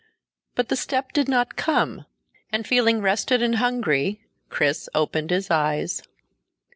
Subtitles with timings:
[0.55, 2.07] But the step did not come,
[2.51, 6.01] and feeling rested and hungry, Chris opened his eyes.